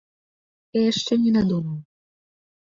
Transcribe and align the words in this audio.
Я 0.77 0.81
яшчэ 0.91 1.13
не 1.27 1.35
надумаў. 1.37 1.79